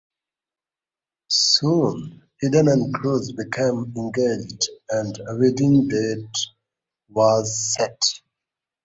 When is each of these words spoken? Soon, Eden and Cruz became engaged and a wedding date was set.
Soon, 1.29 2.23
Eden 2.43 2.69
and 2.69 2.91
Cruz 2.91 3.33
became 3.33 3.93
engaged 3.95 4.67
and 4.89 5.15
a 5.27 5.35
wedding 5.37 5.89
date 5.89 6.37
was 7.09 7.55
set. 7.75 8.01